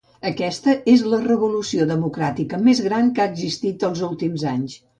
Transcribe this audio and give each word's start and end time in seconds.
Aquesta 0.27 0.73
és 0.93 1.03
la 1.11 1.19
revolució 1.25 1.85
democràtica 1.91 2.61
més 2.69 2.83
gran 2.89 3.13
que 3.19 3.25
ha 3.27 3.31
existit 3.35 3.89
els 3.91 4.05
últims 4.13 4.51
anys. 4.57 4.79